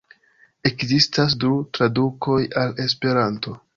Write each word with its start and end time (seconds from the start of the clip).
Ekzistas 0.69 1.35
du 1.43 1.51
tradukoj 1.79 2.39
al 2.63 2.75
Esperanto. 2.89 3.55